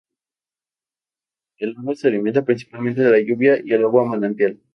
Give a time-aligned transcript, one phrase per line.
[1.59, 4.59] El lago se alimenta principalmente de la lluvia y el agua de manantial.